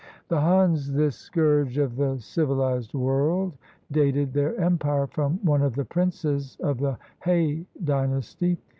[0.29, 3.55] The Huns, this scourge of the civilized world,
[3.91, 8.57] dated their empire from one of the princes of the Hea Dynasty.